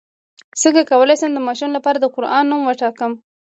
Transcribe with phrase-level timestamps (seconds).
[0.61, 3.11] څنګه کولی شم د ماشوم لپاره د قران نوم وټاکم